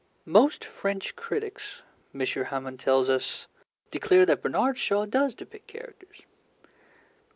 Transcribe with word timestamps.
"Most 0.25 0.65
French 0.65 1.15
critics," 1.15 1.83
M. 2.11 2.21
Hamon 2.21 2.75
tells 2.77 3.07
us... 3.07 3.45
"declare 3.91 4.25
that 4.25 4.41
Bernard 4.41 4.79
Shaw 4.79 5.05
does 5.05 5.35
depict 5.35 5.67
characters. 5.67 6.23